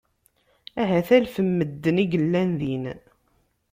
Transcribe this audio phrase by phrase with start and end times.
[0.81, 2.85] Ahat alef n medden i yellan din.